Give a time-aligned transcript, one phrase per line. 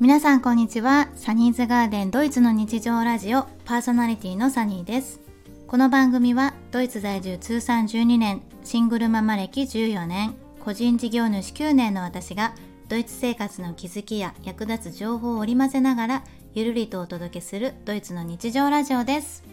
[0.00, 1.10] 皆さんこんにちは。
[1.14, 5.20] サニーズガーデンドイツの日常ラジオパーソナリティのサニーです。
[5.66, 10.34] この番組はドイツ在住通算12年シングルママ歴14年
[10.64, 12.54] 個人事業主9年の私が
[12.88, 16.24] ドイツ生活の気づきや役立つ情報を織り交ぜながら
[16.54, 19.44] ゆるりとお届けするドイツの日常ラジオです。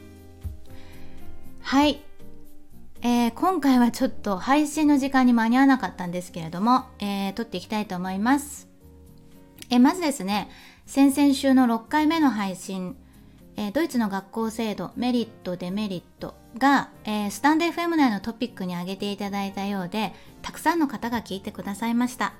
[1.59, 2.01] はい、
[3.01, 8.66] えー、今回はちょっと配信の時間に間に合わなかったんですけれども、えー、撮っていきたいと思います。
[9.69, 10.49] えまずですね
[10.85, 12.95] 先々週の6回目の配信
[13.57, 22.33] えドイツの学校制度メリットデメリットが、え、スタンド FM 内のトピックに挙げていただいたようでたくさんの方が聞いてくださいました。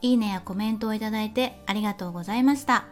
[0.00, 2.86] いいねやコメントをいただいてありがとうございました。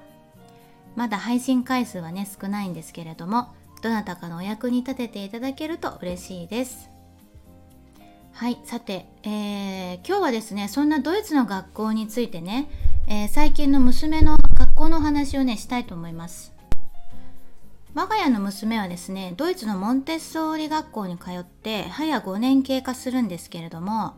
[0.94, 6.90] まだ配信回数はね少ないんですけれどもどなたかのお役に立てていただけると嬉しいです。
[8.32, 12.70] はいさて、えー、今日はですねそんなドイツの学校についてね、
[13.12, 16.54] えー、最近の娘の学校の話をねしたいと思います。
[17.92, 24.14] 我が家の娘はですねドイツのモンテッソーリ学校に通って早5年経過するんですけれども、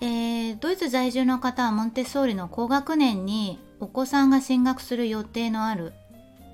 [0.00, 5.92] えー、ドイツ在住の方はモンテッソーリの高学年にお子さんが進学する予定のある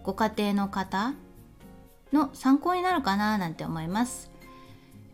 [0.04, 1.12] ご家庭の方
[2.14, 4.30] の参考になるかななんて思います、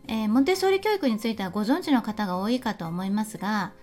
[0.07, 3.73] えー、モンテッソーリ教育についてはご存知の方が多いかと思いますが、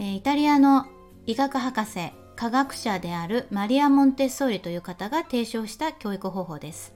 [0.00, 0.86] えー、イタリアの
[1.24, 6.94] 医学博士科学者であるマリア・モンテッソーリという方が提唱した教育方法です。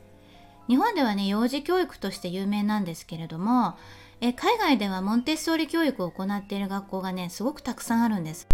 [0.68, 3.76] 日本ではね幼児教育として有名なんですけれども
[4.20, 8.48] え海外ではモンテッソーリ教育を行っている学校がねすごくたくさんあるんです。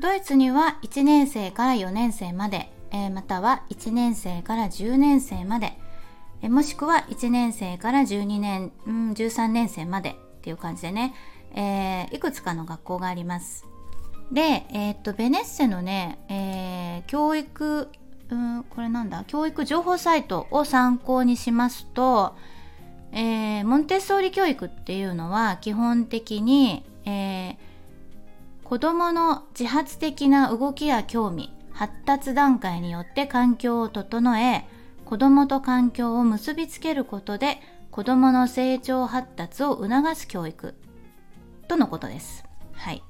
[0.00, 5.72] ドイツには1年生から4年生まで、えー、または1年生から10年生まで、
[6.40, 11.14] えもしくは1年生から12年、うん、13年生までっていう感じでね、
[11.52, 13.66] えー、いくつかの学校があります。
[14.32, 17.88] で、えー、っとベネッセのね、え教育
[18.30, 19.24] うんこれなんだ？
[19.24, 22.36] 教育情報サイトを参考にしますと、
[23.12, 27.56] えー、モンテッソーリ教育っていうのは基本的に、えー、
[28.64, 34.66] 子どもの自発的な動きや興味発達段階によって環境を整え
[35.06, 40.74] 子どもと環境を結びつけることで子どもの成長発達を促す教育
[41.66, 42.44] とのことです。
[42.74, 43.02] はい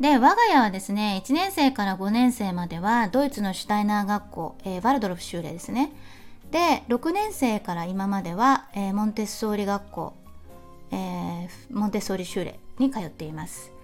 [0.00, 5.92] で、我が家はですね、1年生から5年生まではドイツのシュタイナー学校、えー、バルドルフ修例ですね。
[6.50, 10.14] で、6年生から今までは、えー、モンテッソーリ学校、
[10.90, 13.74] えー、モンテッソーリ修例に通っています。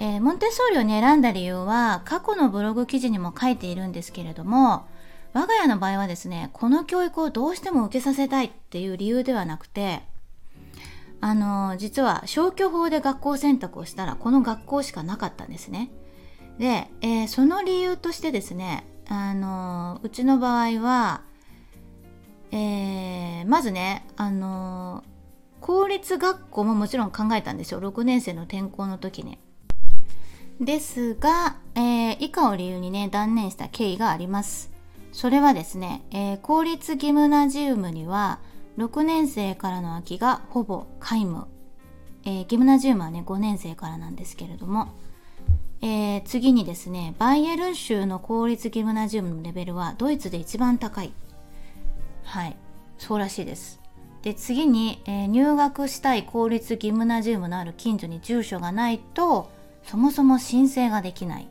[0.00, 4.86] え、モンテッソーリを、ね、選んだ理由は過去のブログ記事にも書いているんですけれども
[5.32, 10.02] 我が家の場合はですねこの教育をどうしても受けさせたいっていう理由ではなくて
[11.20, 15.90] あの実は消去法で学校選択をしたらこの学校しかなかったんですね。
[16.58, 21.22] で、えー、その理由としてですねあのうちの場合は、
[22.50, 25.04] えー、まずねあの
[25.60, 29.38] 公立学校ももちろん考えたんですよ6年生の転校の時に。
[30.60, 34.70] ですが、えー、以下を理由にね断念した経緯があります。
[35.12, 38.40] それはですね、えー、公立ギムナジウムには
[38.78, 41.48] 6年生からの秋がほぼ皆無、
[42.24, 44.94] えー、ギムナジウムはね5年生からなんですけれども、
[45.82, 51.12] えー、次にですねバイエルン州の公立ギムナジウムのレベルはドイツで一番高い。
[52.22, 52.56] はい
[52.98, 53.80] そうらしいです。
[54.22, 59.50] で次に、えー、入学したい公立ギムナジウムのある近所に住所がないと
[59.82, 61.48] そもそも申請ができない。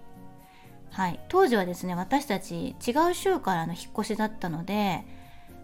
[0.92, 5.04] はい、当時はですね私たち違う州からの引っ越しだったので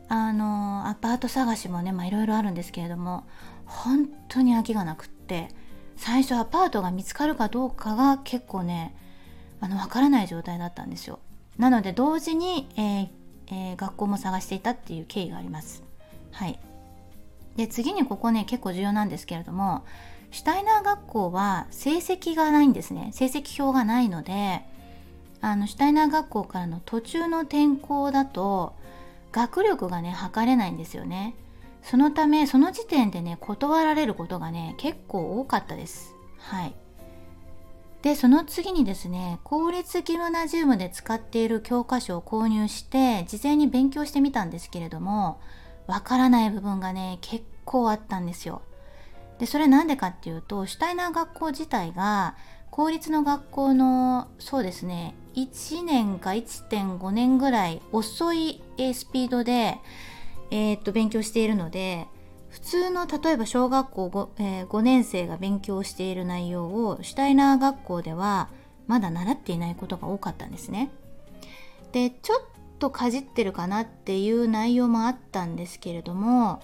[0.10, 3.24] あのアパート探しもねいろいろあるんですけれども
[3.66, 5.50] 本当に空きがなくって
[5.96, 8.96] 最初アパートが見つかるかどうかが結構ね
[9.60, 11.20] あの分からない状態だったんですよ。
[11.58, 13.08] なので同時に、えー
[13.48, 15.84] えー、学校も探していたっていう経緯があります。
[16.32, 16.60] はい。
[17.56, 19.86] で次にここね結構重要なんですけれども
[20.32, 23.12] シュタイナー学校は成績がないんですね。
[23.14, 24.66] 成績表がないので
[25.40, 28.76] あのシュタイナー学校からの途中の転校だと
[29.34, 31.36] 学力がね測れないんですよね。
[31.82, 36.16] そのためその時点でね断られることがね結構多かったです。
[36.38, 36.76] はい。
[38.04, 45.40] でその次にですね公立ギムナジウムで使っている教科書を購入して事前に勉強してみたんですけれども
[45.88, 48.62] わからない部分がね結構あったんですよ。
[49.40, 52.36] でそれなんでかっていうとシュタイナー学校自体が
[52.70, 59.80] 公立の学校のそうですね1年か1.5年ぐらい遅いスピードで、
[60.52, 62.08] えー、っと勉強しているので
[62.50, 68.50] 普通の例えば小学校 5,、えー、5年生が勉強している内容をシュタイナー学校では
[68.86, 70.92] まだ習っていないことが多かったんですね。
[71.94, 72.42] でちょっ
[72.80, 76.62] とかじってるかなっていう内容もあったんですけれども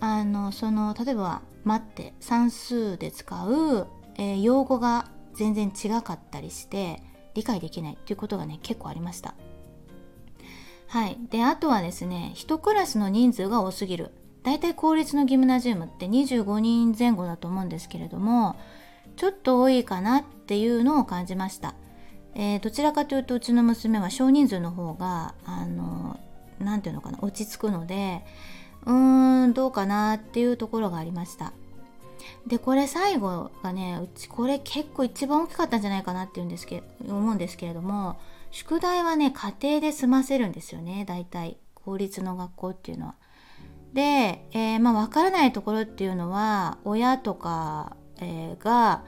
[0.00, 3.86] あのその例えば「待って」算数で使う、
[4.16, 7.02] えー、用語が全然違かったりして
[7.38, 9.34] 理解できないっていうことがね結構ありました。
[10.88, 14.10] はい、であとはですね1クラスの人数が多すぎる。
[14.42, 18.56] 大体公立のギムナジウムって25人前後だと思うんですけれども
[19.16, 21.74] ちょっと多いかなっていうのを感じました、
[22.34, 26.18] えー、どちらかというとうちの娘は少人数の方があの
[26.60, 28.24] 何て言うのかな落ち着くので
[28.86, 31.52] うーんどうかなっていうところがありました。
[32.46, 38.18] でこれ最後がねうちこれ結構一番大きかったんじゃないかなっていうんですけ思うんですけれども
[38.50, 43.14] 宿題はね家庭で済ませるんですよね大体公立の学校っていうのは。
[43.92, 49.02] で、えー、まあ分からないところっていうのは親とか、えー、が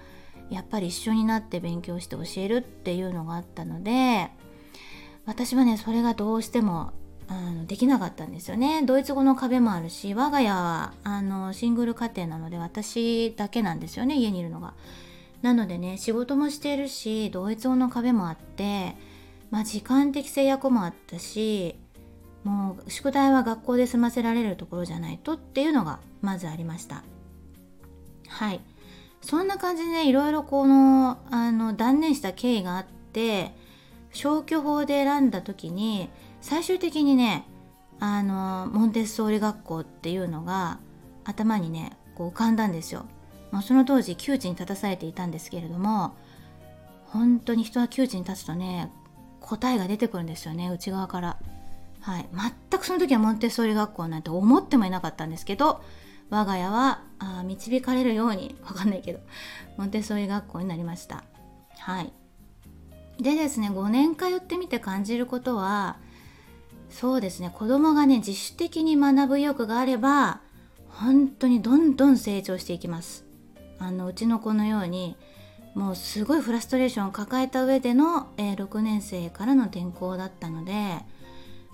[0.49, 4.31] やっぱり一緒になって勉強して教えるっていうのがあったので
[5.27, 6.93] 私はねそれがどうしても
[7.31, 8.83] あのできなかったんですよね。
[8.85, 14.75] ドイツ語の壁もあるし我が家はあのシングル家庭なので私だけなんですよね家にいるのが。
[15.41, 18.97] なのでね仕事もしてるしドイツ語の壁もあって
[19.51, 21.77] まあ時間的制約もあったし
[22.43, 27.05] もう宿題は学校で済ませられるところじゃないとっていうのがまずありました。
[28.29, 28.61] はい。
[29.23, 33.53] そんな感じでねいろいろこのあの断念した経緯があって
[34.13, 37.47] 消去法で選んだ時に最終的にね
[37.99, 40.79] あのモンテッソーリ学校っていうのが
[41.25, 43.05] 頭にねこう浮かんだんですよ、
[43.51, 46.17] まあ、その当時窮地に立たされていたんですけれども
[47.07, 48.91] 本当に人は窮地に立つとね
[49.41, 51.39] 答えが出てくるんですよね内側から。
[52.03, 52.29] はい、
[52.71, 55.83] 全くその時はモンテッソーリ学校なんて思ってもいなかったんですけど
[56.31, 59.21] 我が家はあ導かれるようにわかんないけど
[59.77, 61.25] モンテッソーリ学校になりました。
[61.79, 62.13] はい。
[63.21, 65.99] でですね5年通ってみて感じることは
[66.91, 67.51] そうですね。
[67.55, 70.41] 子供がね自主的に学ぶ意欲があれば
[70.89, 73.25] 本当にどんどん成長していきます。
[73.79, 75.17] あのうちの子のように
[75.75, 80.99] もうすごいフラストレーションを抱えた上での、えー、6年生からの転校だったので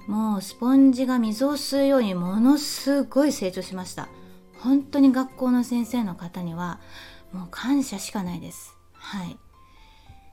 [0.06, 4.08] もうスポンジが水を吸うようにものすごい成長しました。
[4.58, 6.80] 本当に学校の先生の方には
[7.32, 8.74] もう感謝しかないです。
[8.92, 9.36] はい。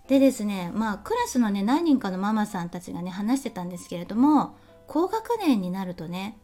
[0.07, 4.57] でですねまあクラスのね何人かのママさんたちがね話してたんですけれども
[4.87, 6.37] 高学年になるとね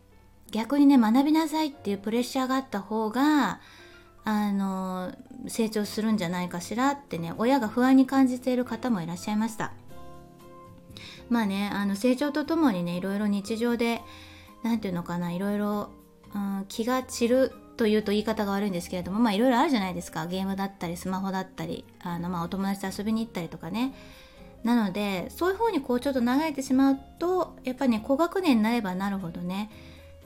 [0.51, 3.59] 逆にね学びなさいっていうプレッシャーがあった方が
[4.24, 5.13] あの
[5.47, 9.74] 成長するんじゃないかしらってね親が不安に感じている方もいらっしゃいました。
[11.30, 14.01] まあねあの成長とともにねいろいろ日常で
[14.63, 15.89] 何て言うのかないろいろ、
[16.33, 20.25] うん、気が散るというと言い方が悪いんですけれどもまあいろいろあるじゃないですか。
[20.27, 23.94] ゲームだったりスマホだったりあの、まあ、お友達と遊びに行ったりとかね。
[24.64, 29.70] なのでそういう方にこうちょっと流れてしまうとやっぱりね高学年になればなるほどね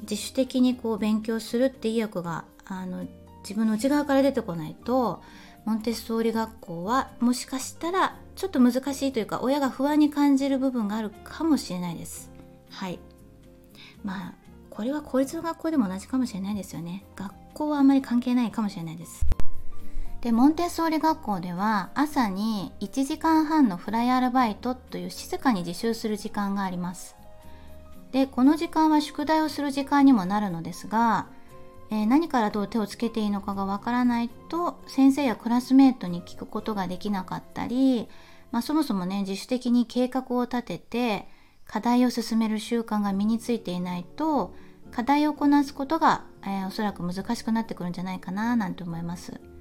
[0.01, 3.05] 自主的にこう勉強するって意欲があの
[3.43, 5.21] 自分の内側から出てこないと
[5.65, 12.31] モンテッソーリ学校はもしかしたらちょっと難しいというか親が不安に感じる部分があるかもしれないです。
[12.69, 12.99] はい。
[14.03, 14.33] まあ
[14.69, 17.05] これは公立の学校でも同じかもしれないですよね。
[17.15, 19.25] 学校はあんまり関係ないかもしれないです。
[20.23, 27.17] でモンテッソーリ学校では朝に1時間半のフライアルバイトという静かに自習する時間があります
[28.13, 31.27] でこの時間は宿題をする時間にもなるのですが
[31.91, 38.07] えー、何からどう手をつけていいのかがわからないと先生やクラスメートに聞くことができなかったり、
[38.51, 41.27] まあ、そもそもね自主的に計画を立てて
[41.67, 44.55] 課題を進める習慣が身についていないと
[44.89, 49.52] 課題をこなすことが、えー、おそらく難しくなってくるんじゃないかななんて思います。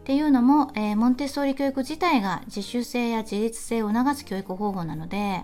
[0.00, 5.42] っていうのも、えー、モンテッソーリ教育自体が自主性や自立性を促す教育方法なので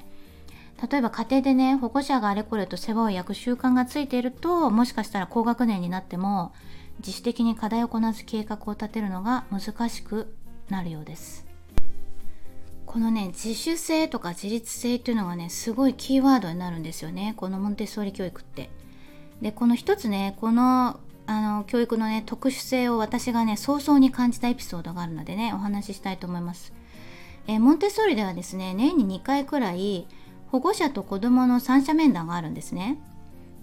[0.91, 6.53] 例えば家庭でね保護者があれこれと世話を焼く習慣がついているともしかしたら高学年になっても
[6.99, 10.35] 自主的に課題をこなす計画を立てるのが難しく
[10.71, 11.47] なるようです。
[12.87, 18.71] このね自主性とか自立性っていうのがねすごいキーワードになるんですよねこのモンテッソーリ教育って。
[19.43, 26.73] でこの一つねこのあの教育のね特殊性を私がね早々に感じたエピソードがあるのでねお話ししたいと思います
[27.49, 30.07] えモンテッソーリではですね年に2回くらい
[30.51, 32.99] 保護者と子どもの三者面談があるんですね。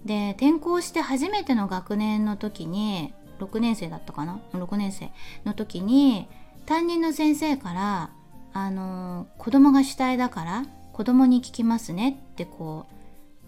[0.05, 5.11] で転校して初めての学年の時に6年生だったかな？6年生
[5.45, 6.27] の時に
[6.65, 8.09] 担任の先生から
[8.53, 12.93] 「あの子供が主体だから子供に聞きますね」ってこう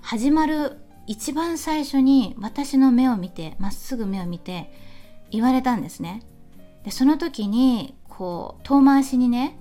[0.02, 4.72] 始まる一番最初に私の目を見てまっすぐ目を見て
[5.32, 6.24] 言われたんですね。
[6.84, 9.58] でその時にこう遠回しにね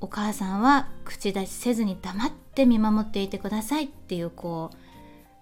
[0.00, 4.76] お母さんは口出しせずに黙って見守っていてくださいっていうこう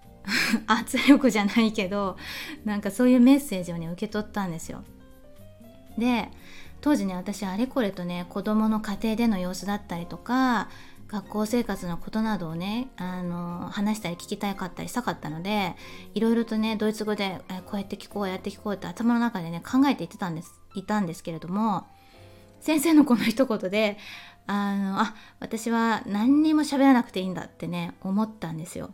[0.67, 2.17] 圧力じゃないけど
[2.65, 4.83] なんかそういうメッセージをね受け取ったんですよ。
[5.97, 6.29] で
[6.81, 10.69] 当時ね私あれこれとね子供の家庭での様子だったりとか
[11.11, 15.75] 学校生活のことなどをねあの話したり聞きたかったりしたかったので
[16.13, 21.87] いろいろとねドイツ語でこうやって聞こうやって聞こうって頭の中でね考えていってたんですいたんですけれども
[22.61, 23.97] 先生のこの一言で
[24.45, 28.91] あのあ私は何にも喋らなくていいんだってね思ったんですよ。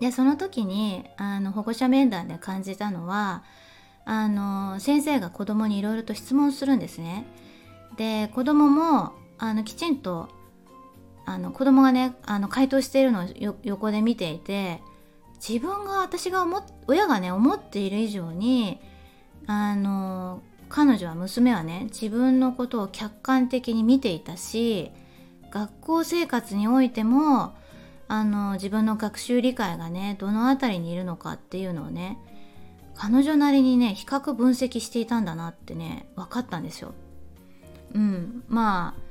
[0.00, 3.44] でその時にあの保護者面談で感じたのは
[4.04, 7.26] あの先生が子供にいろいろと質問するんですね。
[7.96, 10.28] で子供もあのきちんと
[11.26, 14.80] あの子供がねあの回答しているのを横で見ていて
[15.46, 18.80] 自分が私が思親がね思っている以上に
[19.46, 24.90] あの彼女は娘はね自分のことを客観的に見ていたし
[25.50, 27.54] 学校生活においても
[28.08, 32.18] あの自分の学習理解がねどの辺りにいるのかっていうのをね
[32.94, 36.94] 彼女なりにね比較分析していたんだなってね分かったんですよ。
[37.94, 39.05] うん、まあ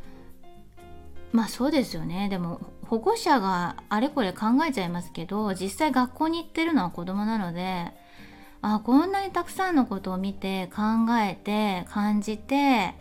[1.36, 2.30] まあそうですよね。
[2.30, 7.92] でも保護者があれこれ考えちゃいますけど実際学校に行ってるのは子供なので
[8.62, 10.82] あこんなにたくさんのことを見て考
[11.20, 12.94] えて感じて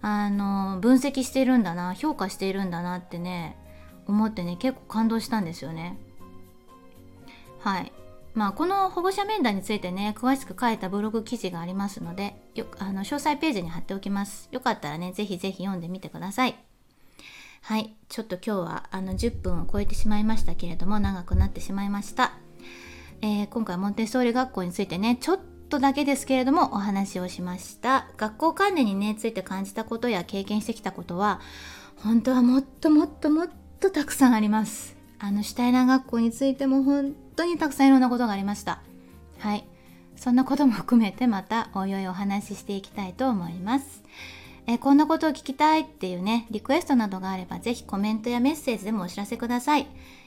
[0.00, 3.56] あの分析しているんだな評価しているんだなってね
[4.06, 5.98] 思ってね結構感動したんですよね。
[7.58, 7.92] はい。
[8.34, 14.48] まあ、この保護者面談についてね詳しく書いたブログ記事がありますのでよあの詳細ページに貼っておきます。
[14.52, 16.54] よかったらねぜひぜひ読んでみてください。
[17.66, 22.34] はいちょっと今日はあの10分を超えてしまいましたけれども長くなってしまいました、
[23.22, 28.06] えー、今回モンテッソーリ学校についてねちょっとだけですけれどもお話をしました。
[28.18, 31.40] 学校関連にねついて感じたことや経験してきたことは
[31.96, 33.48] 本当はもっともっともっ
[33.80, 34.96] とたくさんあります。
[35.18, 38.80] あのシュタイナー学校についても本当にたくさんいろんなことがありました。
[39.40, 39.66] はい。
[40.14, 44.04] そんなことも含めてまたおいおいお話ししていきたいと思います。
[44.66, 49.86] えこんなことを聞きたいっていうねリクエストなどがあればぜひコメントやメッセージでもお知らせください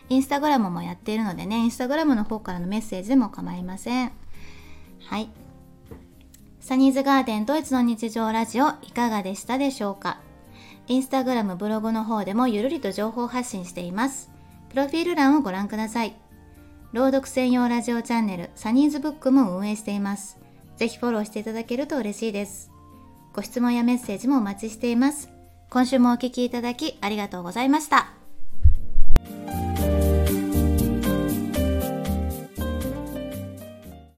[0.10, 4.12] インスタグラムもやっているのでねインスタグラムの方からのメッセージでも構いません
[5.05, 5.29] はい
[6.62, 10.19] サニーズガーデンドイツの日常ラジオいかがでしたでしょうか？
[10.88, 14.29] インスタグラム、ブログの方でもゆるりと情報発信しています。
[14.69, 16.15] プロフィール欄をご覧ください。
[16.91, 20.38] 朗読専用ラジオチャンネル、サニーズブックも運営しています。
[20.77, 22.69] ぜひフォローしていただけると嬉しいです。
[23.39, 25.29] ご質問やメッセージもお待ちしています。
[25.69, 28.19] 今週もお聴きいただきありがとうございました。